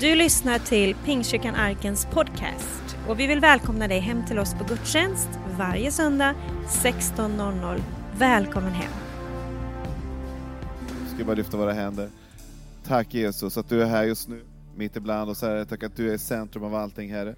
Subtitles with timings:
[0.00, 4.64] Du lyssnar till Pingstkyrkan Arkens podcast och vi vill välkomna dig hem till oss på
[4.64, 5.28] gudstjänst
[5.58, 6.34] varje söndag
[6.68, 7.80] 16.00.
[8.18, 8.92] Välkommen hem!
[11.00, 12.10] Jag ska bara lyfta våra händer.
[12.84, 14.44] Tack Jesus att du är här just nu,
[14.76, 15.64] mitt ibland oss Herre.
[15.64, 17.34] Tack att du är i centrum av allting Herre.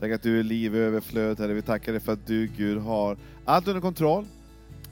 [0.00, 1.52] Tack att du är liv i överflöd Herre.
[1.54, 4.26] Vi tackar dig för att du Gud har allt under kontroll.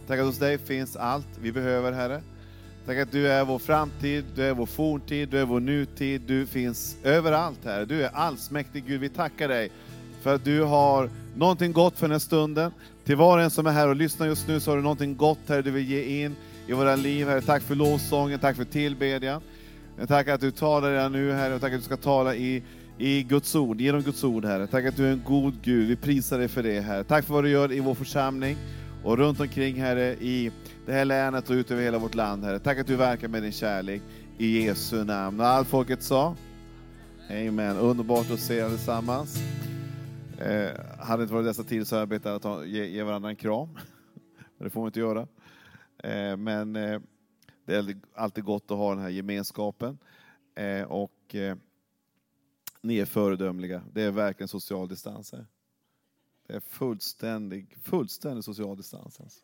[0.07, 2.23] Tack att hos dig finns allt vi behöver Herre.
[2.87, 6.47] Tack att du är vår framtid, du är vår forntid, du är vår nutid, du
[6.47, 7.87] finns överallt här.
[7.87, 9.71] Du är allsmäktig Gud, vi tackar dig
[10.23, 12.73] för att du har någonting gott för den här stunden.
[13.05, 15.17] Till var och en som är här och lyssnar just nu så har du någonting
[15.17, 16.37] gott här du vill ge in
[16.67, 17.29] i våra liv.
[17.29, 17.41] Herre.
[17.41, 19.43] Tack för lovsången, tack för tillbedjan.
[19.99, 22.63] Jag tackar att du talar redan nu Herre och tack att du ska tala i,
[22.99, 24.67] i Guds ord, genom Guds ord Herre.
[24.67, 27.05] Tack att du är en god Gud, vi prisar dig för det Herre.
[27.05, 28.57] Tack för vad du gör i vår församling
[29.05, 30.51] och runt omkring Herre i
[30.87, 32.59] det här länet och ut över hela vårt land Herre.
[32.59, 34.03] Tack att du verkar med din kärlek
[34.39, 35.41] i Jesu namn.
[35.41, 36.37] Och allt folket sa?
[37.31, 37.77] Amen.
[37.77, 39.43] Underbart att se er allesammans.
[40.39, 43.31] Eh, hade inte varit dessa tider så hade jag bett att ta, ge, ge varandra
[43.31, 43.69] en kram.
[44.59, 45.29] Men det får man inte göra.
[45.99, 47.01] Eh, men eh,
[47.65, 49.99] det är alltid gott att ha den här gemenskapen.
[50.55, 51.57] Eh, och eh,
[52.81, 53.83] ni är föredömliga.
[53.93, 55.47] Det är verkligen social distans här.
[56.47, 59.21] Det är fullständig, fullständig social distans.
[59.21, 59.41] Alltså.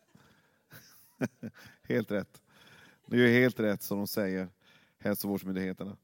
[1.83, 2.43] helt rätt.
[3.07, 4.49] Det är helt rätt som de säger,
[4.99, 5.97] hälsovårdsmyndigheterna.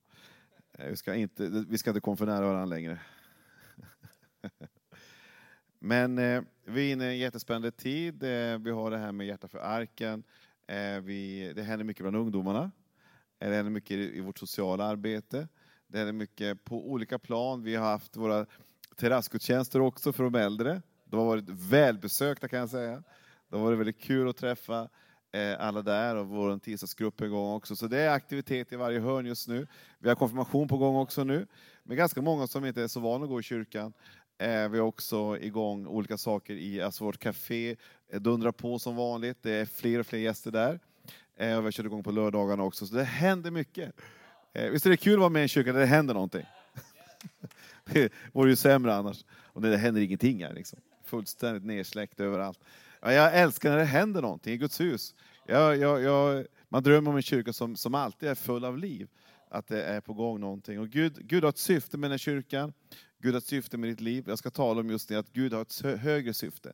[0.78, 3.00] Eh, vi ska inte, vi ska inte komma för nära varandra längre.
[5.78, 8.22] Men eh, vi är inne i en jättespännande tid.
[8.22, 10.24] Eh, vi har det här med Hjärta för arken.
[10.66, 12.70] Eh, vi, det händer mycket bland ungdomarna.
[13.38, 15.48] Eh, det händer mycket i, i vårt sociala arbete.
[15.86, 17.62] Det händer mycket på olika plan.
[17.62, 18.46] Vi har haft våra
[18.96, 20.82] terrassgudstjänster också för de äldre.
[21.04, 23.02] De har varit välbesökta kan jag säga.
[23.54, 24.88] Det har varit väldigt kul att träffa
[25.32, 27.76] eh, alla där och vår tisdagsgrupp är igång också.
[27.76, 29.66] Så det är aktivitet i varje hörn just nu.
[29.98, 31.46] Vi har konfirmation på gång också nu.
[31.82, 33.92] Med ganska många som inte är så vana att gå i kyrkan.
[34.38, 37.76] Eh, vi har också igång olika saker i alltså vårt café.
[38.12, 39.38] Eh, dundrar på som vanligt.
[39.42, 40.80] Det är fler och fler gäster där.
[41.38, 42.86] Vi har kört igång på lördagarna också.
[42.86, 43.92] Så det händer mycket.
[44.70, 46.46] Visst är det kul att vara med i en kyrka där det händer någonting?
[47.84, 49.24] Det vore ju sämre annars.
[49.30, 50.54] Och det händer ingenting här.
[50.54, 50.78] Liksom.
[51.04, 52.60] Fullständigt nersläckt överallt.
[53.00, 55.14] Ja, jag älskar när det händer någonting i Guds hus.
[55.46, 59.08] Jag, jag, jag, man drömmer om en kyrka som, som alltid är full av liv.
[59.50, 60.80] Att det är på gång någonting.
[60.80, 62.72] Och Gud, Gud har ett syfte med den här kyrkan.
[63.22, 64.24] Gud har ett syfte med ditt liv.
[64.26, 66.72] Jag ska tala om just det, att Gud har ett högre syfte.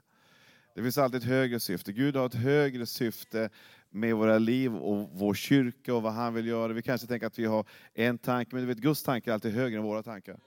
[0.74, 1.92] Det finns alltid ett högre syfte.
[1.92, 3.50] Gud har ett högre syfte
[3.90, 6.72] med våra liv och vår kyrka och vad han vill göra.
[6.72, 9.52] Vi kanske tänker att vi har en tanke, men du vet, Guds tankar är alltid
[9.52, 10.40] högre än våra tankar.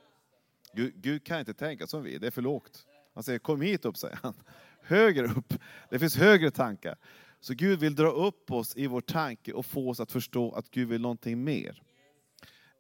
[0.74, 2.86] Gud, Gud kan inte tänka som vi, det är för lågt.
[3.14, 4.34] Han säger kom hit upp, säger han.
[4.82, 5.54] Högre upp.
[5.90, 6.98] Det finns högre tankar.
[7.40, 10.72] Så Gud vill dra upp oss i vår tanke och få oss att förstå att
[10.72, 11.82] Gud vill någonting mer.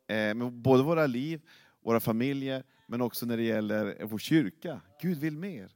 [0.07, 1.41] Eh, med både våra liv,
[1.83, 4.81] våra familjer, men också när det gäller vår kyrka.
[5.01, 5.71] Gud vill mer.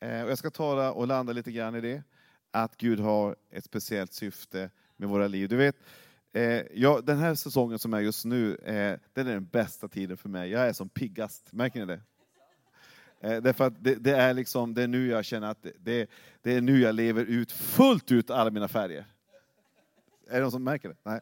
[0.00, 2.02] Eh, och jag ska tala och landa lite grann i det.
[2.50, 5.48] Att Gud har ett speciellt syfte med våra liv.
[5.48, 5.76] Du vet,
[6.32, 10.16] eh, ja, den här säsongen som är just nu, eh, den är den bästa tiden
[10.16, 10.50] för mig.
[10.50, 12.00] Jag är som piggast, märker ni det?
[13.20, 16.10] Eh, därför att det, det, är liksom, det är nu jag känner att det,
[16.42, 19.06] det är nu jag lever ut fullt ut alla mina färger.
[20.28, 20.96] Är det någon som märker det?
[21.02, 21.20] Nej.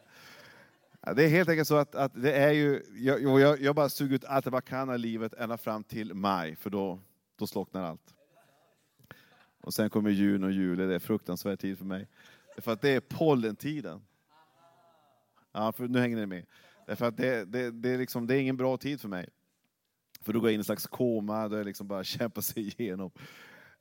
[1.15, 4.15] Det är helt enkelt så att, att det är ju, jag, jag, jag bara suger
[4.15, 6.99] ut allt jag bara kan av livet ända fram till maj, för då,
[7.35, 8.15] då slocknar allt.
[9.61, 12.07] Och sen kommer juni och juli, det är fruktansvärd tid för mig.
[12.57, 14.01] För att det är pollentiden.
[15.51, 16.45] Ja, för nu hänger ni med.
[16.87, 19.29] Därför att det, det, det, är liksom, det är ingen bra tid för mig.
[20.25, 22.67] För då går jag in i en slags koma, där jag liksom bara kämpar sig
[22.67, 23.11] igenom.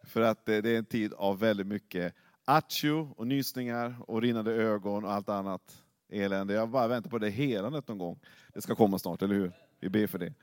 [0.03, 4.53] För att eh, det är en tid av väldigt mycket attjo och nysningar och rinnande
[4.53, 6.54] ögon och allt annat elände.
[6.54, 8.21] Jag bara väntar på det helandet någon gång.
[8.54, 9.53] Det ska komma snart, eller hur?
[9.81, 10.34] Vi ber för det.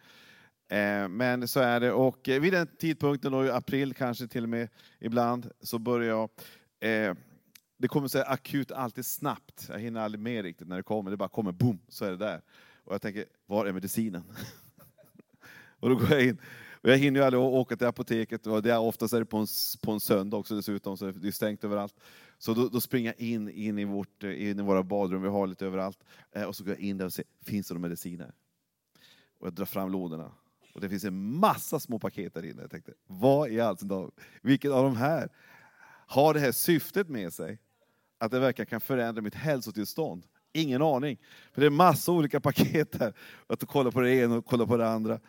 [0.77, 1.91] Eh, men så är det.
[1.91, 4.69] Och eh, vid den tidpunkten, då, i april kanske till och med
[4.99, 6.29] ibland, så börjar jag
[6.79, 7.15] eh,
[7.81, 9.65] det kommer så akut alltid snabbt.
[9.69, 11.11] Jag hinner aldrig med riktigt när det kommer.
[11.11, 12.41] Det bara kommer, boom, så är det där.
[12.83, 14.23] Och jag tänker, var är medicinen?
[15.81, 16.37] Och då går jag in.
[16.83, 19.37] Och jag hinner ju aldrig åka till apoteket, och det är oftast är det på
[19.37, 19.47] en,
[19.81, 21.95] på en söndag också dessutom, så det är stängt överallt.
[22.37, 25.29] Så då, då springer jag in, in, i vårt, eh, in i våra badrum, vi
[25.29, 26.03] har lite överallt.
[26.31, 28.33] Eh, och så går jag in där och ser, finns det några mediciner?
[29.39, 30.31] Och jag drar fram lådorna.
[30.73, 32.61] Och det finns en massa små paket där inne.
[32.61, 34.11] Jag tänkte, vad i all sin
[34.41, 35.29] vilket av de här
[36.07, 37.59] har det här syftet med sig?
[38.17, 40.25] Att det verkligen kan förändra mitt hälsotillstånd?
[40.53, 41.17] Ingen aning.
[41.53, 43.13] För det är massa olika paket här.
[43.47, 45.19] Att kolla på det ena och kolla på det andra.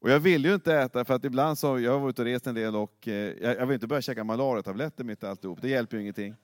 [0.00, 2.46] Och jag vill ju inte äta, för att ibland så, jag har varit och rest
[2.46, 5.96] en del och eh, jag vill inte börja käka malariatabletter mitt i alltihop, det hjälper
[5.96, 6.34] ju ingenting.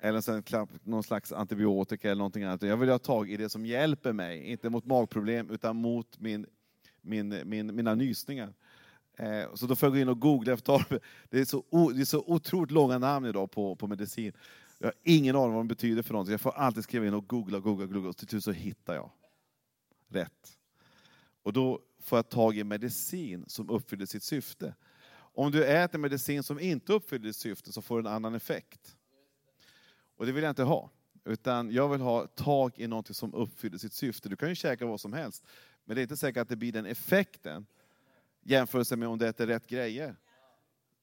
[0.00, 0.42] Eller sen
[0.82, 2.62] någon slags antibiotika eller någonting annat.
[2.62, 6.46] Jag vill ha tag i det som hjälper mig, inte mot magproblem utan mot min,
[7.00, 8.54] min, min, mina nysningar.
[9.16, 11.00] Eh, så då får jag gå in och googla efter
[11.30, 11.64] det är, så,
[11.94, 14.32] det är så otroligt långa namn idag på, på medicin.
[14.78, 16.32] Jag har ingen aning vad de betyder för någonting.
[16.32, 19.10] Jag får alltid skriva in och googla, googla, googla och till slut så hittar jag
[20.08, 20.58] rätt.
[21.42, 24.74] Och då får jag tag i medicin som uppfyller sitt syfte.
[25.10, 28.96] Om du äter medicin som inte uppfyller ditt syfte så får du en annan effekt.
[30.16, 30.90] Och det vill jag inte ha.
[31.24, 34.28] Utan jag vill ha tag i något som uppfyller sitt syfte.
[34.28, 35.44] Du kan ju käka vad som helst,
[35.84, 37.66] men det är inte säkert att det blir den effekten
[38.42, 40.16] jämfört med om du äter rätt grejer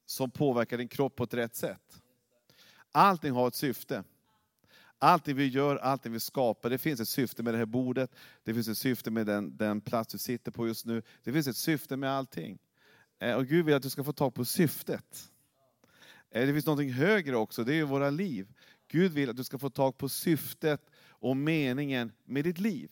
[0.06, 2.02] som påverkar din kropp på ett rätt sätt.
[2.92, 4.04] Allting har ett syfte.
[5.00, 8.12] Allting vi gör, allting vi skapar, det finns ett syfte med det här bordet,
[8.44, 11.02] det finns ett syfte med den, den plats du sitter på just nu.
[11.24, 12.60] Det finns ett syfte med allting.
[13.20, 15.30] Eh, och Gud vill att du ska få tag på syftet.
[16.32, 18.48] Eh, det finns något högre också, det är våra liv.
[18.88, 22.92] Gud vill att du ska få tag på syftet och meningen med ditt liv.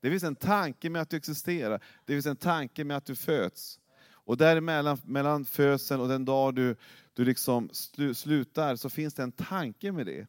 [0.00, 3.16] Det finns en tanke med att du existerar, det finns en tanke med att du
[3.16, 3.78] föds.
[4.24, 6.76] Och däremellan mellan födseln och den dag du,
[7.12, 7.70] du liksom
[8.14, 10.26] slutar så finns det en tanke med det.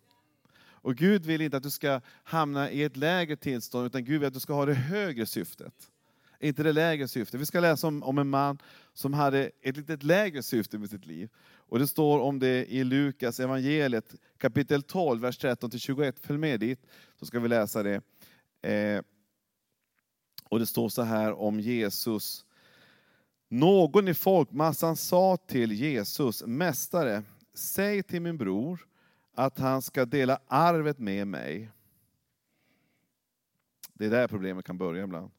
[0.83, 4.27] Och Gud vill inte att du ska hamna i ett lägre tillstånd, utan Gud vill
[4.27, 5.73] att du ska ha det högre syftet.
[6.39, 7.41] Inte det lägre syftet.
[7.41, 8.57] Vi ska läsa om, om en man
[8.93, 11.29] som hade ett litet lägre syfte med sitt liv.
[11.39, 16.13] Och det står om det i Lukas evangeliet kapitel 12, vers 13-21.
[16.21, 16.79] Följ med dit,
[17.19, 18.01] så ska vi läsa det.
[18.61, 19.01] Eh,
[20.43, 22.45] och det står så här om Jesus.
[23.49, 28.87] Någon i folkmassan sa till Jesus, Mästare, säg till min bror
[29.33, 31.69] att han ska dela arvet med mig.
[33.93, 35.31] Det är där problemet kan börja ibland.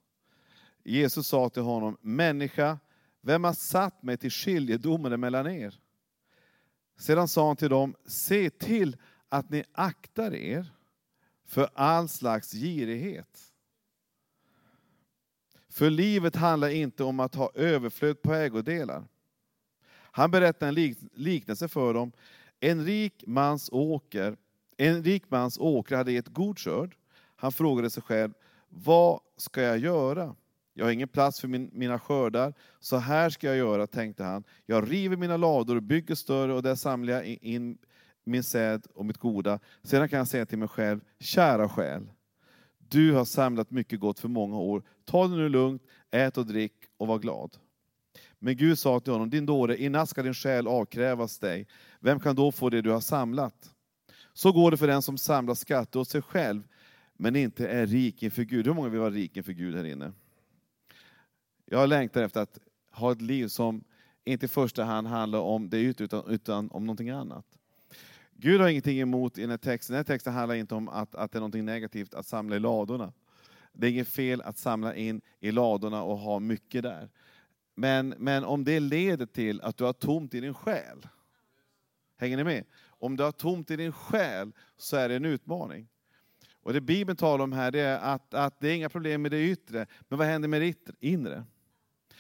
[0.84, 2.78] Jesus sa till honom, Människa,
[3.20, 5.80] vem har satt mig till skiljedomare mellan er?
[6.96, 8.96] Sedan sa han till dem, se till
[9.28, 10.66] att ni aktar er
[11.46, 13.52] för all slags girighet.
[15.68, 19.04] För livet handlar inte om att ha överflöd på ägodelar.
[19.92, 22.12] Han berättar en liknelse för dem.
[22.64, 24.36] En rik mans åker,
[24.76, 26.96] en rik mans åker hade gett god skörd.
[27.36, 28.32] Han frågade sig själv,
[28.68, 30.36] vad ska jag göra?
[30.74, 32.54] Jag har ingen plats för min, mina skördar.
[32.80, 34.44] Så här ska jag göra, tänkte han.
[34.66, 37.78] Jag river mina lador och bygger större och där samlar jag in
[38.24, 39.60] min säd och mitt goda.
[39.82, 42.10] Sedan kan jag säga till mig själv, kära själ,
[42.88, 44.82] du har samlat mycket gott för många år.
[45.04, 47.56] Ta det nu lugnt, ät och drick och var glad.
[48.44, 51.66] Men Gud sa till honom, din dåre, i natt ska din själ avkrävas dig.
[52.00, 53.74] Vem kan då få det du har samlat?
[54.32, 56.62] Så går det för den som samlar skatter åt sig själv,
[57.16, 58.66] men inte är rik inför Gud.
[58.66, 60.12] Hur många vill vara rik inför Gud här inne?
[61.66, 62.58] Jag längtar efter att
[62.90, 63.84] ha ett liv som
[64.24, 67.46] inte i första hand handlar om det yttre, utan, utan om någonting annat.
[68.32, 69.94] Gud har ingenting emot i den här texten.
[69.94, 72.60] Den här texten handlar inte om att, att det är någonting negativt att samla i
[72.60, 73.12] ladorna.
[73.72, 77.08] Det är inget fel att samla in i ladorna och ha mycket där.
[77.74, 81.08] Men, men om det leder till att du har tomt i din själ,
[82.16, 82.64] hänger ni med?
[82.86, 85.88] Om du har tomt i din själ så är det en utmaning.
[86.62, 89.30] Och det Bibeln talar om här det är att, att det är inga problem med
[89.30, 91.44] det yttre, men vad händer med det inre?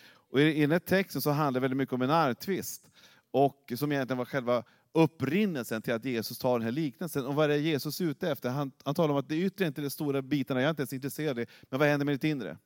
[0.06, 2.88] Och I den här texten så handlar det väldigt mycket om en arvtvist,
[3.30, 7.26] och som egentligen var själva upprinnelsen till att Jesus tar den här liknelsen.
[7.26, 8.50] Och vad är Jesus ute efter?
[8.50, 10.82] Han, han talar om att det yttre är inte de stora bitarna, jag är inte
[10.82, 12.58] ens intresserad av det, men vad händer med ditt inre?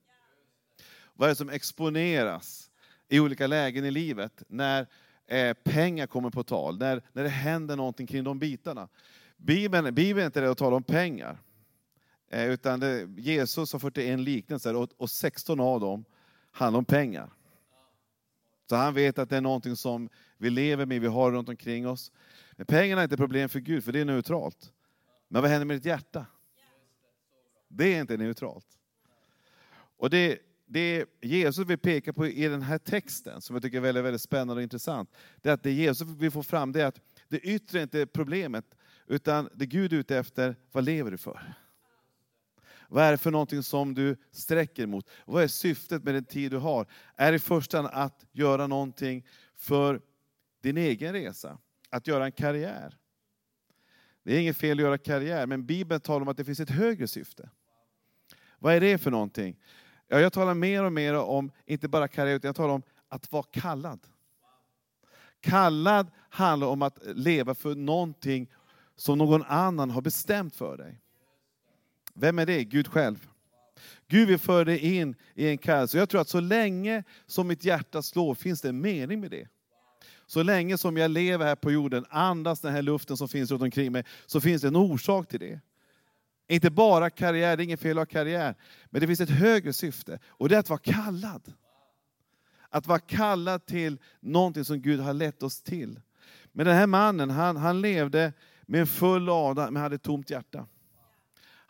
[1.14, 2.70] Vad är det som exponeras
[3.08, 4.86] i olika lägen i livet när
[5.26, 8.88] eh, pengar kommer på tal, när, när det händer någonting kring de bitarna?
[9.36, 11.38] Bibeln, Bibeln är inte rädd att tala om pengar,
[12.30, 16.04] eh, utan det, Jesus har 41 liknelser och, och 16 av dem
[16.52, 17.30] handlar om pengar.
[18.68, 21.88] Så han vet att det är någonting som vi lever med, vi har runt omkring
[21.88, 22.12] oss.
[22.52, 24.72] Men pengarna är inte problem för Gud, för det är neutralt.
[25.28, 26.26] Men vad händer med ditt hjärta?
[27.68, 28.66] Det är inte neutralt.
[29.98, 30.38] Och det,
[30.68, 34.22] det Jesus vill peka på i den här texten, som jag tycker är väldigt, väldigt
[34.22, 35.10] spännande och intressant,
[35.42, 38.64] det är att det Jesus vill få fram, det är att det yttre är problemet,
[39.06, 41.54] utan det Gud är ute efter, vad lever du för?
[42.88, 45.10] Vad är det för någonting som du sträcker mot?
[45.26, 46.86] Vad är syftet med den tid du har?
[47.16, 50.00] Är det i första hand att göra någonting för
[50.62, 51.58] din egen resa?
[51.90, 52.96] Att göra en karriär?
[54.22, 56.70] Det är inget fel att göra karriär, men Bibeln talar om att det finns ett
[56.70, 57.50] högre syfte.
[58.58, 59.56] Vad är det för någonting?
[60.08, 63.32] Ja, jag talar mer och mer om, inte bara karriär, utan jag talar om att
[63.32, 64.00] vara kallad.
[65.40, 68.50] Kallad handlar om att leva för någonting
[68.96, 71.00] som någon annan har bestämt för dig.
[72.14, 72.64] Vem är det?
[72.64, 73.28] Gud själv.
[74.08, 75.98] Gud vill föra dig in i en kallelse.
[75.98, 79.48] Jag tror att så länge som mitt hjärta slår finns det en mening med det.
[80.26, 83.62] Så länge som jag lever här på jorden, andas den här luften som finns runt
[83.62, 85.60] omkring mig, så finns det en orsak till det.
[86.48, 88.54] Inte bara karriär, det är inget fel att ha karriär.
[88.90, 91.52] Men det finns ett högre syfte och det är att vara kallad.
[92.70, 96.00] Att vara kallad till någonting som Gud har lett oss till.
[96.52, 100.30] Men den här mannen, han, han levde med en full lada, men hade ett tomt
[100.30, 100.66] hjärta.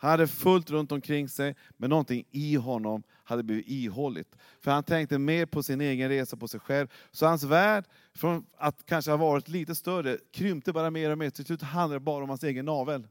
[0.01, 4.35] Han hade fullt runt omkring sig, men någonting i honom hade blivit ihålligt.
[4.61, 6.87] För han tänkte mer på sin egen resa, på sig själv.
[7.11, 11.29] Så hans värld, från att kanske ha varit lite större, krympte bara mer och mer.
[11.29, 13.07] Till slut handlade det bara om hans egen navel.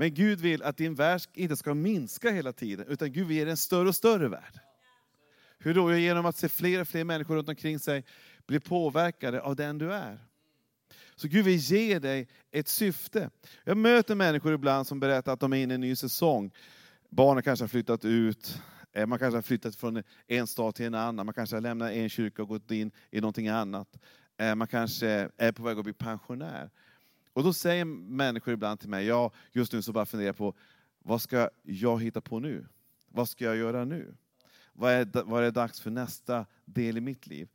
[0.00, 3.44] Men Gud vill att din värld inte ska minska hela tiden, utan Gud vill ge
[3.44, 4.60] dig en större och större värld.
[5.58, 5.94] Hur då?
[5.94, 8.04] Genom att se fler och fler människor runt omkring sig
[8.46, 10.18] bli påverkade av den du är.
[11.16, 13.30] Så Gud vill ge dig ett syfte.
[13.64, 16.50] Jag möter människor ibland som berättar att de är inne i en ny säsong.
[17.10, 20.94] Barnen kanske har flyttat ut, eh, man kanske har flyttat från en stad till en
[20.94, 23.88] annan, man kanske har lämnat en kyrka och gått in i någonting annat.
[24.38, 26.70] Eh, man kanske är på väg att bli pensionär.
[27.32, 30.54] Och då säger människor ibland till mig, ja, just nu så bara funderar jag på,
[30.98, 32.66] vad ska jag hitta på nu?
[33.08, 34.14] Vad ska jag göra nu?
[34.72, 37.48] Vad är, vad är det dags för nästa del i mitt liv?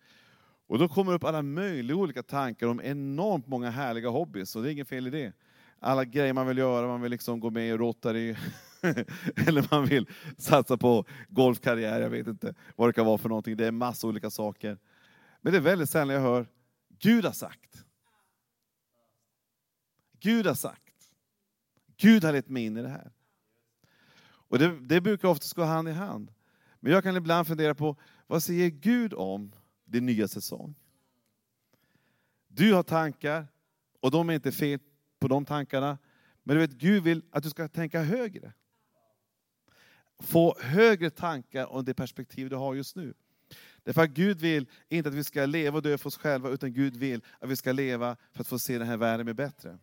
[0.67, 4.69] Och då kommer upp alla möjliga olika tankar om enormt många härliga hobbys, och det
[4.69, 5.33] är inget fel i det.
[5.79, 8.35] Alla grejer man vill göra, man vill liksom gå med i Rotary,
[9.47, 13.57] eller man vill satsa på golfkarriär, jag vet inte vad det kan vara för någonting.
[13.57, 14.77] Det är massa olika saker.
[15.41, 16.47] Men det är väldigt sällan jag hör,
[16.99, 17.84] Gud har sagt.
[20.19, 21.13] Gud har sagt.
[21.97, 23.11] Gud har lett mig in i det här.
[24.23, 26.31] Och det, det brukar oftast gå hand i hand.
[26.79, 27.95] Men jag kan ibland fundera på,
[28.27, 29.51] vad säger Gud om
[29.85, 30.75] din nya säsong?
[32.47, 33.47] Du har tankar,
[33.99, 34.79] och de är inte fel
[35.19, 35.97] på de tankarna.
[36.43, 38.53] Men du vet, Gud vill att du ska tänka högre.
[40.19, 43.13] Få högre tankar om det perspektiv du har just nu.
[43.83, 46.73] Därför att Gud vill inte att vi ska leva och dö för oss själva, utan
[46.73, 49.79] Gud vill att vi ska leva för att få se den här världen bli bättre.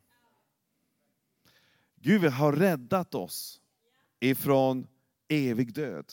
[2.02, 3.60] Gud har räddat oss
[4.20, 4.86] ifrån
[5.28, 6.12] evig död.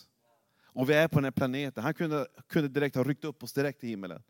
[0.65, 1.83] Och vi är på den här planeten.
[1.83, 4.23] Han kunde, kunde direkt ha ryckt upp oss direkt till himmelen.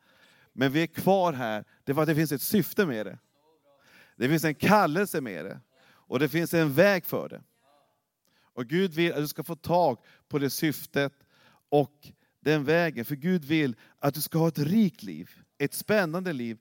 [0.53, 3.19] Men vi är kvar här, det för att det finns ett syfte med det.
[4.15, 5.59] Det finns en kallelse med det.
[5.81, 7.43] Och det finns en väg för det.
[8.41, 9.97] Och Gud vill att du ska få tag
[10.27, 11.13] på det syftet
[11.69, 13.05] och den vägen.
[13.05, 16.57] För Gud vill att du ska ha ett rikt liv, ett spännande liv.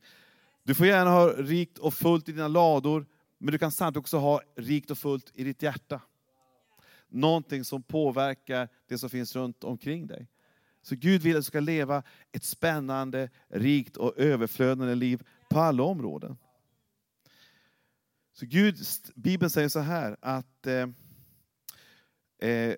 [0.63, 3.07] Du får gärna ha rikt och fullt i dina lador,
[3.39, 6.01] men du kan samtidigt också ha rikt och fullt i ditt hjärta.
[7.09, 10.29] Någonting som påverkar det som finns runt omkring dig.
[10.83, 12.03] Så Gud vill att du ska leva
[12.33, 16.37] ett spännande, rikt och överflödande liv på alla områden.
[18.33, 18.79] Så Gud,
[19.15, 20.89] Bibeln säger så här att eh,
[22.51, 22.75] eh,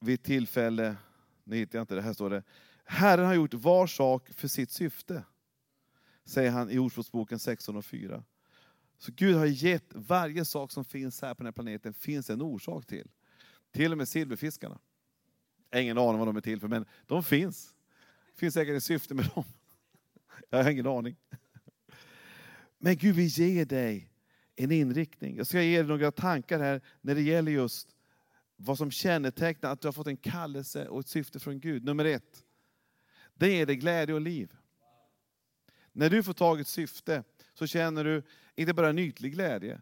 [0.00, 0.96] vid tillfälle,
[1.44, 2.42] nu hittar jag inte det, här står det,
[2.84, 5.24] Herren har gjort var sak för sitt syfte,
[6.24, 8.24] säger han i Ordspråksboken 16 och 4.
[8.98, 12.42] Så Gud har gett varje sak som finns här på den här planeten, finns en
[12.42, 13.10] orsak till.
[13.72, 14.78] Till och med silverfiskarna.
[15.70, 17.74] Jag har ingen aning vad de är till för, men de finns.
[18.32, 19.44] Det finns säkert ett syfte med dem.
[20.50, 21.16] Jag har ingen aning.
[22.78, 24.10] Men Gud vill ge dig
[24.56, 25.36] en inriktning.
[25.36, 27.96] Jag ska ge dig några tankar här när det gäller just
[28.56, 31.84] vad som kännetecknar att du har fått en kallelse och ett syfte från Gud.
[31.84, 32.44] Nummer ett,
[33.34, 34.56] det är dig glädje och liv.
[35.92, 37.24] När du får tag i ett syfte
[37.54, 38.22] så känner du
[38.54, 39.80] inte bara en ytlig glädje,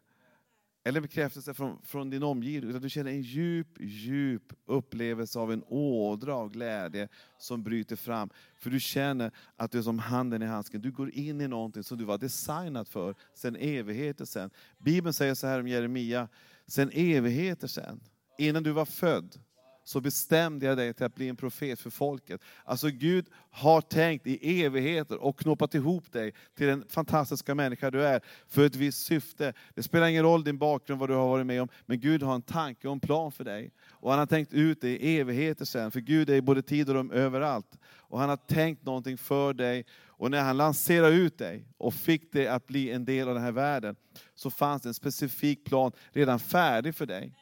[0.84, 5.64] eller bekräftelse från, från din omgivning, utan du känner en djup, djup upplevelse av en
[5.66, 8.30] ådra av glädje som bryter fram.
[8.58, 10.80] För du känner att du är som handen i handsken.
[10.80, 14.50] Du går in i någonting som du var designad för sedan evigheter sedan.
[14.78, 16.28] Bibeln säger så här om Jeremia,
[16.66, 18.00] sedan evigheter sedan,
[18.38, 19.40] innan du var född,
[19.84, 22.40] så bestämde jag dig till att bli en profet för folket.
[22.64, 28.04] Alltså Gud har tänkt i evigheter och knoppat ihop dig till den fantastiska människa du
[28.04, 29.52] är, för ett visst syfte.
[29.74, 32.34] Det spelar ingen roll din bakgrund, vad du har varit med om, men Gud har
[32.34, 33.70] en tanke och en plan för dig.
[33.90, 36.88] Och han har tänkt ut det i evigheter sen, för Gud är i både tid
[36.88, 37.78] och rum överallt.
[37.84, 39.84] Och han har tänkt någonting för dig,
[40.22, 43.42] och när han lanserade ut dig och fick dig att bli en del av den
[43.42, 43.96] här världen,
[44.34, 47.32] så fanns det en specifik plan redan färdig för dig.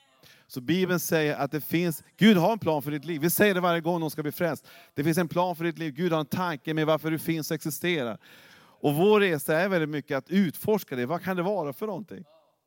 [0.51, 3.21] Så Bibeln säger att det finns, Gud har en plan för ditt liv.
[3.21, 4.69] Vi säger det varje gång någon ska bli frälst.
[4.95, 5.93] Det finns en plan för ditt liv.
[5.93, 8.19] Gud har en tanke med varför du finns och existerar.
[8.57, 11.07] Och vår resa är väldigt mycket att utforska det.
[11.07, 12.25] Vad kan det vara för någonting?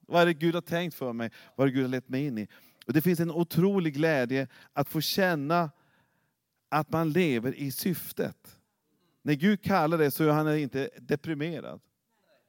[0.07, 1.31] Vad är det Gud har tänkt för mig?
[1.55, 2.47] Vad är det Gud har lett mig in i?
[2.85, 5.71] Och det finns en otrolig glädje att få känna
[6.69, 8.59] att man lever i syftet.
[9.21, 11.81] När Gud kallar dig så är han inte deprimerad.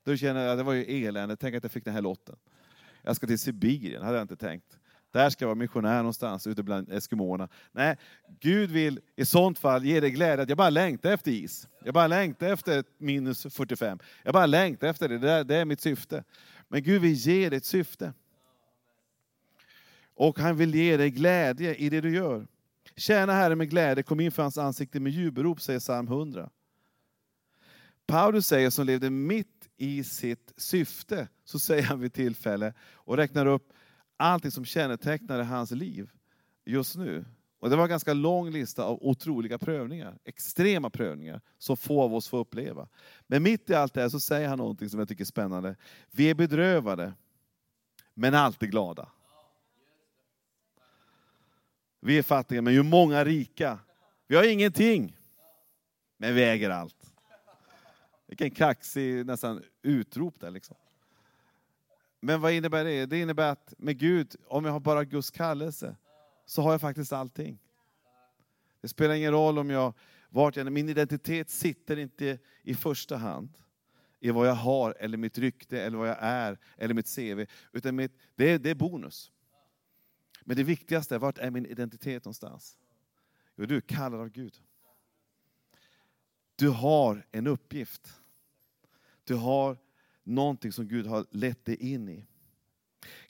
[0.05, 2.37] Då känner jag att det var ju elände, tänk att jag fick den här lotten.
[3.03, 4.79] Jag ska till Sibirien, hade jag inte tänkt.
[5.15, 7.49] Där ska jag vara missionär någonstans ute bland eskimåerna.
[7.73, 7.97] Nej,
[8.41, 11.69] Gud vill i sånt fall ge dig glädje att jag bara längtar efter is.
[11.85, 13.99] Jag bara längtar efter minus 45.
[14.23, 16.25] Jag bara längtar efter det, det, där, det är mitt syfte.
[16.69, 18.13] Men Gud vill ge dig ett syfte.
[20.15, 22.47] Och han vill ge dig glädje i det du gör.
[22.97, 26.51] Tjäna Herren med glädje, kom in för hans ansikte med jubelrop, säger psalm 100.
[28.07, 33.47] Paulus säger, som levde mitt i sitt syfte, så säger han vid tillfälle och räknar
[33.47, 33.71] upp
[34.17, 36.11] allting som kännetecknade hans liv
[36.65, 37.25] just nu.
[37.59, 42.15] Och det var en ganska lång lista av otroliga prövningar, extrema prövningar, som få av
[42.15, 42.89] oss får uppleva.
[43.27, 45.77] Men mitt i allt det här så säger han någonting som jag tycker är spännande.
[46.11, 47.13] Vi är bedrövade,
[48.15, 49.09] men alltid glada.
[52.01, 53.79] Vi är fattiga, men ju många rika.
[54.27, 55.17] Vi har ingenting,
[56.17, 57.13] men vi äger allt.
[58.27, 60.77] Vilken kaxig nästan utrop där liksom.
[62.25, 63.07] Men vad innebär det?
[63.07, 65.97] Det innebär att med Gud, om jag har bara Guds kallelse,
[66.47, 67.59] så har jag faktiskt allting.
[68.81, 69.95] Det spelar ingen roll om jag,
[70.29, 73.59] vart jag min identitet sitter inte i första hand
[74.21, 77.47] i vad jag har, eller mitt rykte, eller vad jag är, eller mitt CV.
[77.73, 79.33] Utan mitt, det, är, det är bonus.
[80.45, 82.79] Men det viktigaste är, vart är min identitet någonstans?
[83.57, 84.63] Jo, du är kallad av Gud.
[86.57, 88.21] Du har en uppgift.
[89.25, 89.84] Du har
[90.25, 92.27] någonting som Gud har lett dig in i.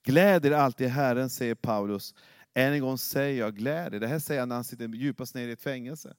[0.03, 2.15] Gläd er alltid i Herren, säger Paulus.
[2.55, 4.01] Än en gång säger jag, gläd er.
[4.01, 6.15] Det här säger han när han sitter djupast ner i ett fängelse.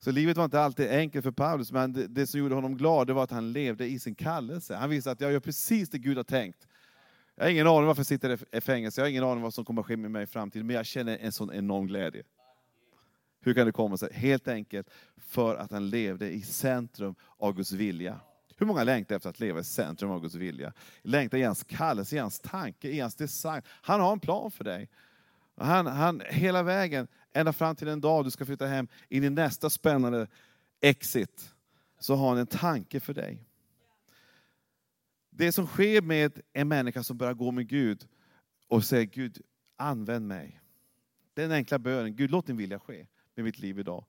[0.00, 3.12] Så livet var inte alltid enkelt för Paulus, men det, som gjorde honom glad det
[3.12, 4.74] var att han levde i sin kallelse.
[4.74, 6.66] Han visste att jag gör precis det Gud har tänkt.
[7.34, 9.64] Jag har ingen aning varför jag sitter i fängelse, jag har ingen aning vad som
[9.64, 12.22] kommer att ske med mig i framtiden, men jag känner en sån enorm glädje.
[13.40, 14.12] Hur kan det komma sig?
[14.12, 18.20] Helt enkelt för att han levde i centrum av Guds vilja.
[18.58, 20.72] Hur många längtar efter att leva i centrum av Guds vilja?
[21.02, 23.62] Längtar i hans kallelse, i hans tanke, i hans design.
[23.66, 24.88] Han har en plan för dig.
[25.56, 29.30] Han, han, hela vägen, ända fram till en dag du ska flytta hem, in i
[29.30, 30.26] nästa spännande
[30.80, 31.54] exit,
[31.98, 33.44] så har han en tanke för dig.
[35.30, 38.06] Det som sker med en människa som börjar gå med Gud
[38.68, 39.42] och säger Gud,
[39.76, 40.60] använd mig.
[41.34, 44.04] Den enkla bönen, Gud låt din vilja ske med mitt liv idag.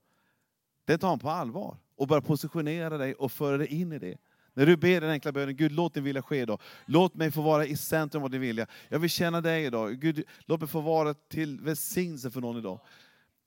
[0.85, 4.17] Det tar han på allvar och börjar positionera dig och föra dig in i det.
[4.59, 6.61] När du ber den enkla bönen, Gud låt din vilja ske idag.
[6.85, 8.67] Låt mig få vara i centrum av din vilja.
[8.89, 9.99] Jag vill känna dig idag.
[9.99, 12.79] Gud, låt mig få vara till välsignelse för någon idag.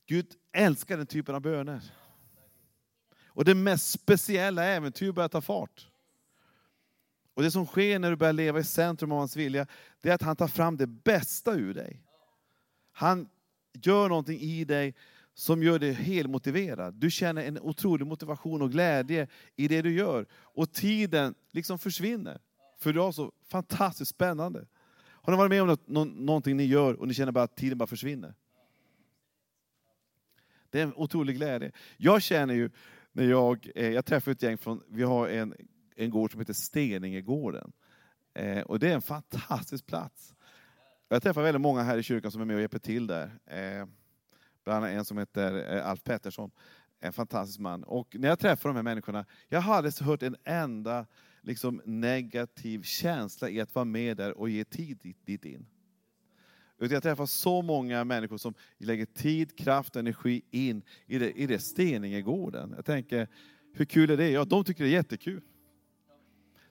[0.06, 1.82] Gud älskar den typen av böner.
[3.26, 5.88] Och det mest speciella äventyr börjar ta fart.
[7.34, 9.66] Och det som sker när du börjar leva i centrum av hans vilja,
[10.00, 12.02] det är att han tar fram det bästa ur dig.
[12.92, 13.28] Han
[13.72, 14.94] gör någonting i dig
[15.34, 16.94] som gör dig helmotiverad.
[16.94, 20.26] Du känner en otrolig motivation och glädje i det du gör.
[20.32, 22.40] Och tiden liksom försvinner.
[22.78, 24.66] För du har så fantastiskt spännande.
[25.04, 27.78] Har ni varit med om något, någonting ni gör och ni känner bara att tiden
[27.78, 28.34] bara försvinner?
[30.70, 31.72] Det är en otrolig glädje.
[31.96, 32.70] Jag känner ju,
[33.12, 35.54] när jag, eh, jag träffar ett gäng från, vi har en,
[35.96, 37.72] en gård som heter Steningegården.
[38.34, 40.34] Eh, och det är en fantastisk plats.
[41.08, 43.38] Jag träffar väldigt många här i kyrkan som är med och hjälper till där.
[43.46, 43.86] Eh,
[44.64, 46.50] Bland annat en som heter eh, Alf Pettersson.
[47.00, 47.84] En fantastisk man.
[47.84, 51.06] Och när jag träffar de här människorna, jag har aldrig hört en enda
[51.40, 55.66] liksom, negativ känsla i att vara med där och ge tid dit, dit in.
[56.78, 61.32] Utan jag träffar så många människor som lägger tid, kraft och energi in i det,
[61.32, 62.72] i det Steningegården.
[62.76, 63.28] Jag tänker,
[63.72, 64.30] hur kul är det?
[64.30, 65.42] Ja, de tycker det är jättekul.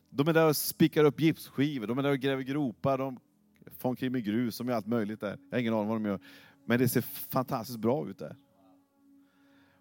[0.09, 3.19] De är där och spikar upp gipsskivor, de är där och gräver gropar, de
[3.77, 5.37] får omkring med grus, och allt möjligt där.
[5.49, 6.19] Jag har ingen aning vad de gör.
[6.71, 8.35] Men det ser fantastiskt bra ut där.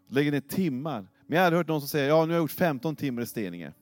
[0.09, 1.09] Lägger ner timmar.
[1.27, 3.27] Men jag har hört någon som säger, ja nu har jag gjort 15 timmar i
[3.27, 3.73] Steninge.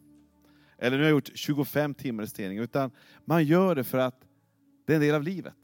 [0.78, 2.62] Eller nu har jag gjort 25 timmar i Steninge.
[2.62, 2.90] Utan
[3.24, 4.24] man gör det för att
[4.86, 5.56] det är en del av livet.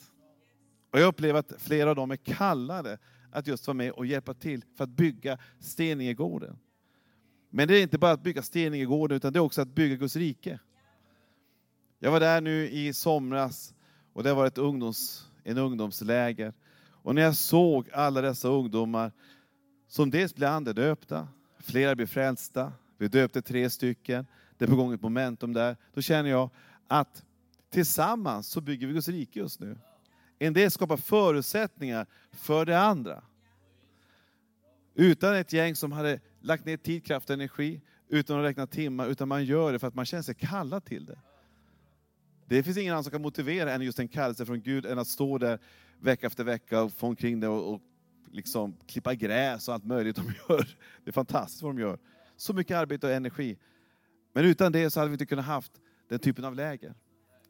[0.90, 2.98] Och jag upplever att flera av dem är kallade
[3.32, 6.58] att just vara med och hjälpa till för att bygga Steningegården.
[7.50, 10.16] Men det är inte bara att bygga Steningegården, utan det är också att bygga Guds
[10.16, 10.58] rike.
[11.98, 13.74] Jag var där nu i somras
[14.12, 16.54] och det var ett ungdoms, en ungdomsläger.
[17.04, 19.12] Och när jag såg alla dessa ungdomar
[19.88, 24.26] som dels blev andedöpta, flera blev frälsta, vi döpte tre stycken,
[24.58, 26.50] det är på gång ett momentum där, då känner jag
[26.88, 27.24] att
[27.70, 29.78] tillsammans så bygger vi Guds rike just nu.
[30.38, 33.22] En del skapar förutsättningar för det andra.
[34.94, 39.08] Utan ett gäng som hade lagt ner tid, kraft och energi, utan att räkna timmar,
[39.08, 41.18] utan man gör det för att man känner sig kallad till det.
[42.46, 45.08] Det finns ingen annan som kan motivera än just en kallelse från Gud, än att
[45.08, 45.58] stå där
[46.00, 47.80] vecka efter vecka och få omkring det och, och
[48.30, 50.76] liksom klippa gräs och allt möjligt de gör.
[51.04, 51.98] Det är fantastiskt vad de gör.
[52.36, 53.58] Så mycket arbete och energi.
[54.32, 55.72] Men utan det så hade vi inte kunnat haft
[56.08, 56.94] den typen av läger.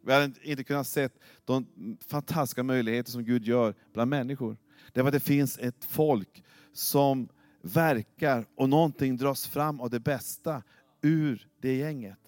[0.07, 1.09] Vi hade inte kunnat se
[1.44, 1.66] de
[2.07, 4.57] fantastiska möjligheter som Gud gör bland människor.
[4.92, 7.28] Därför att det finns ett folk som
[7.62, 10.62] verkar och någonting dras fram av det bästa
[11.02, 12.18] ur det gänget.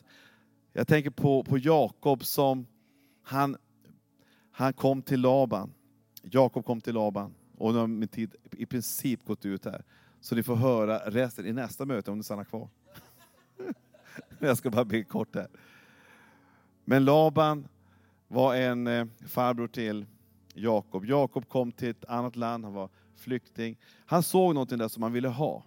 [0.72, 2.66] Jag tänker på, på Jakob som
[3.22, 3.56] han,
[4.50, 5.72] han kom till Laban
[6.30, 9.84] Jakob kom till Laban och nu har min tid i princip gått ut här.
[10.20, 12.68] Så ni får höra resten i nästa möte om ni stannar kvar.
[14.38, 15.48] Jag ska bara be kort här.
[16.84, 17.68] Men Laban
[18.28, 20.06] var en eh, farbror till
[20.54, 21.04] Jakob.
[21.04, 23.78] Jakob kom till ett annat land, han var flykting.
[24.06, 25.64] Han såg någonting där som han ville ha.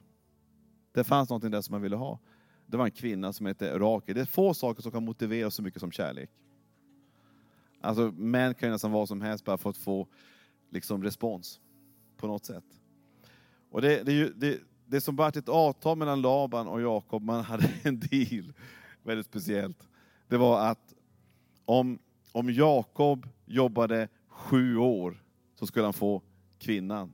[0.92, 2.20] Det fanns någonting där som han ville ha.
[2.66, 4.16] Det var en kvinna som hette Rakel.
[4.16, 6.30] Det är få saker som kan motivera så mycket som kärlek.
[7.82, 10.08] Alltså män kan ju nästan vad som helst bara för att få
[10.70, 11.60] liksom, respons
[12.18, 12.64] på något sätt.
[13.70, 17.72] Och det, det, det, det som varit ett avtal mellan Laban och Jakob, man hade
[17.84, 18.54] en deal,
[19.04, 19.88] väldigt speciellt.
[20.28, 20.94] Det var att
[21.66, 22.00] om,
[22.32, 25.24] om Jakob jobbade sju år
[25.56, 26.22] så skulle han få
[26.60, 27.14] kvinnan.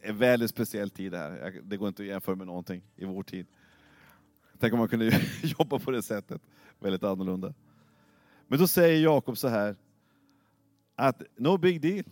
[0.00, 1.60] En väldigt speciell tid det här.
[1.62, 3.46] Det går inte att jämföra med någonting i vår tid.
[4.58, 6.42] Tänk om man kunde jobba på det sättet.
[6.78, 7.54] Väldigt annorlunda.
[8.46, 9.76] Men då säger Jakob så här,
[10.96, 12.04] att no big deal.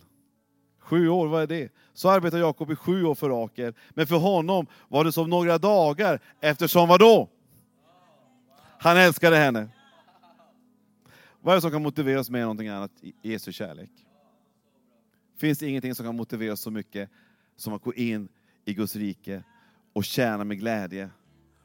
[0.89, 1.71] Sju år, vad är det?
[1.93, 3.73] Så arbetade Jakob i sju år för Rakel.
[3.89, 7.29] Men för honom var det som några dagar, eftersom vad då?
[8.79, 9.69] Han älskade henne.
[11.41, 13.89] Vad är det som kan motivera oss mer än någonting annat i Jesu kärlek?
[15.37, 17.09] Finns det ingenting som kan motivera oss så mycket
[17.55, 18.29] som att gå in
[18.65, 19.43] i Guds rike
[19.93, 21.09] och tjäna med glädje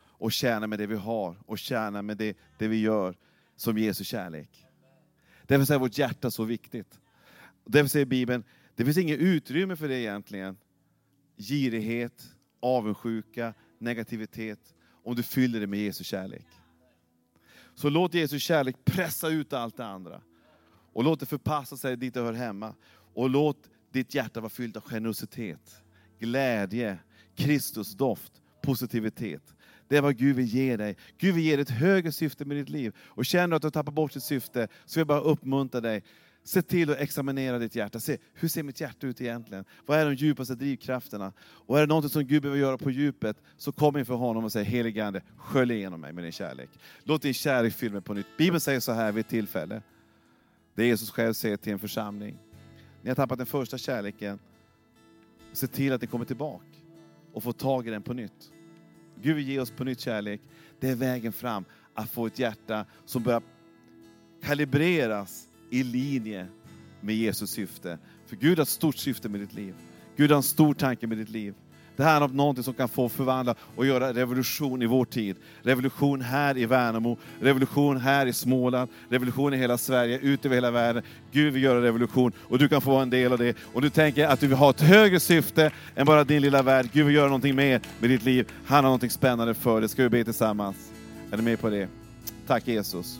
[0.02, 3.16] och tjäna med det vi har och tjäna med det, det vi gör
[3.56, 4.66] som Jesu kärlek.
[5.42, 7.00] Därför är vårt hjärta så viktigt.
[7.64, 8.44] Därför säger Bibeln,
[8.76, 10.56] det finns inget utrymme för det egentligen.
[11.37, 16.46] Girighet, avundsjuka, negativitet, om du fyller det med Jesu kärlek.
[17.74, 20.20] Så låt Jesu kärlek pressa ut allt det andra.
[20.92, 22.74] Och låt det förpassa sig dit det hör hemma.
[23.14, 25.82] Och låt ditt hjärta vara fyllt av generositet,
[26.18, 26.98] glädje,
[27.34, 28.32] Kristusdoft,
[28.62, 29.54] positivitet.
[29.88, 30.96] Det är vad Gud vill ge dig.
[31.18, 32.96] Gud vill ge dig ett högre syfte med ditt liv.
[32.98, 35.80] Och känner du att du har tappat bort ditt syfte, så vill jag bara uppmuntra
[35.80, 36.04] dig.
[36.46, 38.00] Se till att examinera ditt hjärta.
[38.00, 39.64] Se, hur ser mitt hjärta ut egentligen?
[39.87, 41.33] Vad är de djupaste drivkrafterna?
[41.40, 44.52] Och är det något som Gud behöver göra på djupet, så kom inför honom och
[44.52, 46.70] säg, helige Ande, skölj igenom mig med din kärlek.
[47.02, 48.26] Låt din kärlek fylla mig på nytt.
[48.38, 49.83] Bibeln säger så här vid ett tillfälle.
[50.74, 52.38] Det Jesus själv säger till en församling.
[53.02, 54.38] Ni har tappat den första kärleken.
[55.52, 56.64] Se till att ni kommer tillbaka
[57.33, 58.52] och får tag i den på nytt.
[59.22, 60.40] Gud vill ge oss på nytt kärlek.
[60.80, 63.42] Det är vägen fram, att få ett hjärta som börjar
[64.42, 66.46] kalibreras i linje
[67.00, 67.98] med Jesus syfte.
[68.26, 69.74] För Gud har ett stort syfte med ditt liv.
[70.16, 71.54] Gud har en stor tanke med ditt liv.
[71.96, 75.37] Det här är något som kan få förvandla och göra revolution i vår tid.
[75.62, 80.70] Revolution här i Värnamo, revolution här i Småland, revolution i hela Sverige, ut över hela
[80.70, 81.02] världen.
[81.32, 83.56] Gud vill göra revolution och du kan få vara en del av det.
[83.72, 86.88] Och du tänker att du vill ha ett högre syfte än bara din lilla värld.
[86.92, 88.48] Gud vill göra någonting mer med ditt liv.
[88.66, 89.88] Han har någonting spännande för dig.
[89.88, 90.76] Ska vi be tillsammans?
[91.30, 91.88] Är du med på det?
[92.46, 93.18] Tack Jesus.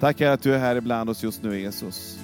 [0.00, 2.18] Tack Herre att du är här ibland oss just nu Jesus.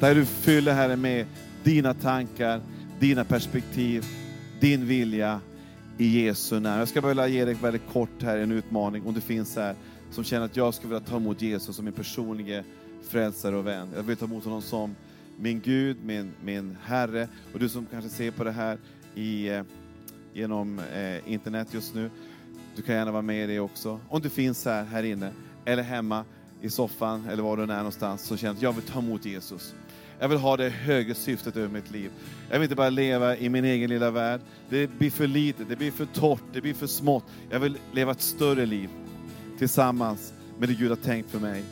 [0.00, 1.26] Där du fyller Herre med
[1.64, 2.60] dina tankar,
[3.00, 4.04] dina perspektiv,
[4.60, 5.40] din vilja
[5.98, 6.78] i Jesu namn.
[6.78, 9.74] Jag ska bara ge dig väldigt kort här en utmaning om du finns här
[10.10, 12.64] som känner att jag skulle vilja ta emot Jesus som min personliga
[13.08, 13.88] frälsare och vän.
[13.96, 14.94] Jag vill ta emot honom som
[15.36, 17.28] min Gud, min, min Herre.
[17.52, 18.78] Och du som kanske ser på det här
[19.14, 19.62] i, eh,
[20.32, 22.10] genom eh, internet just nu,
[22.76, 24.00] du kan gärna vara med i det också.
[24.08, 25.30] Om du finns här, här inne,
[25.64, 26.24] eller hemma
[26.62, 29.74] i soffan, eller var du är någonstans, så känner att jag vill ta emot Jesus.
[30.18, 32.10] Jag vill ha det högre syftet över mitt liv.
[32.50, 34.40] Jag vill inte bara leva i min egen lilla värld.
[34.68, 37.24] Det blir för litet, det blir för torrt, det blir för smått.
[37.50, 38.88] Jag vill leva ett större liv
[39.58, 41.64] tillsammans med det Gud har tänkt för mig.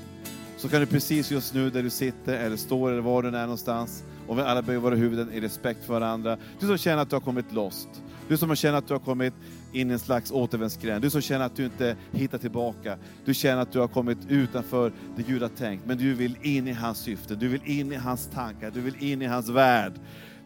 [0.57, 3.33] Så kan du precis just nu där du sitter eller står eller var du är
[3.33, 6.39] någonstans och vi alla böjer våra huvuden i respekt för varandra.
[6.61, 7.89] Du som känner att du har kommit lost.
[8.29, 9.35] Du som känner att du har kommit
[9.73, 11.03] in i en slags återvändsgränd.
[11.03, 12.99] Du som känner att du inte hittar tillbaka.
[13.25, 15.87] Du känner att du har kommit utanför det Gud har tänkt.
[15.87, 19.03] Men du vill in i hans syfte, du vill in i hans tankar, du vill
[19.03, 19.93] in i hans värld.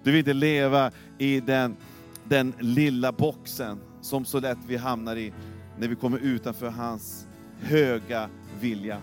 [0.03, 1.77] Du vill inte leva i den,
[2.25, 5.33] den lilla boxen som så lätt vi hamnar i
[5.79, 7.27] när vi kommer utanför hans
[7.61, 8.29] höga
[8.61, 9.01] vilja.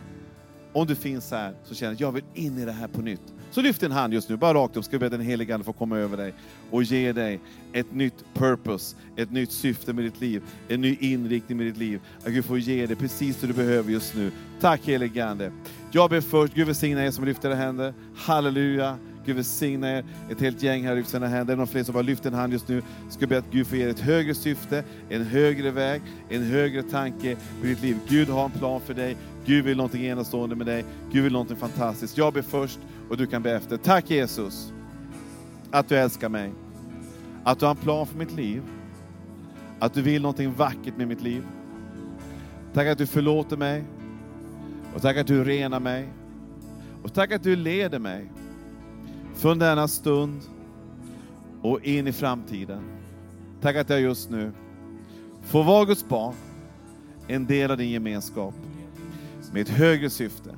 [0.73, 3.33] Om du finns här så känner att jag vill in i det här på nytt.
[3.51, 5.63] Så lyft din hand just nu, bara rakt upp, ska vi be den helige Ande
[5.63, 6.33] få komma över dig
[6.71, 7.39] och ge dig
[7.73, 11.99] ett nytt purpose, ett nytt syfte med ditt liv, en ny inriktning med ditt liv.
[12.25, 14.31] Att Gud får ge dig precis det du behöver just nu.
[14.61, 15.51] Tack helige Ande.
[15.91, 17.93] Jag ber först, Gud välsigna er som lyfter era händer.
[18.15, 18.97] Halleluja.
[19.25, 20.05] Gud välsigna er.
[20.31, 21.55] Ett helt gäng här lyfter sina händer.
[21.55, 22.81] Någon fler som bara lyft en hand just nu.
[23.09, 26.83] Ska be att Gud får ge er ett högre syfte, en högre väg, en högre
[26.83, 27.97] tanke med ditt liv.
[28.07, 29.17] Gud har en plan för dig.
[29.45, 30.85] Gud vill någonting enastående med dig.
[31.11, 32.17] Gud vill någonting fantastiskt.
[32.17, 33.77] Jag ber först och du kan be efter.
[33.77, 34.73] Tack Jesus,
[35.71, 36.51] att du älskar mig.
[37.43, 38.63] Att du har en plan för mitt liv.
[39.79, 41.43] Att du vill någonting vackert med mitt liv.
[42.73, 43.83] Tack att du förlåter mig.
[44.95, 46.09] Och tack att du renar mig.
[47.03, 48.31] Och tack att du leder mig
[49.35, 50.41] från denna stund
[51.61, 52.81] och in i framtiden.
[53.61, 54.51] Tack att jag just nu
[55.41, 56.33] får vara Guds barn,
[57.27, 58.53] en del av din gemenskap
[59.53, 60.55] med ett högre syfte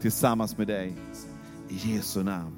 [0.00, 0.96] tillsammans med dig.
[1.68, 2.56] I Jesu namn.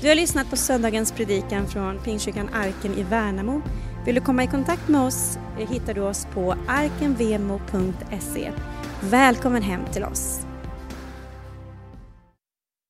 [0.00, 3.62] Du har lyssnat på söndagens predikan från Pingstkyrkan Arken i Värnamo.
[4.06, 8.52] Vill du komma i kontakt med oss eh, hittar du oss på arkenvemo.se.
[9.00, 10.46] Välkommen hem till oss!